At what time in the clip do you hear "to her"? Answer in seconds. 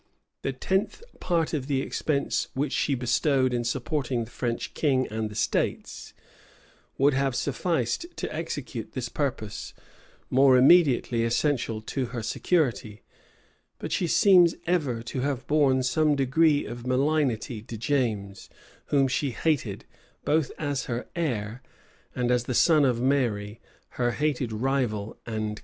11.81-12.23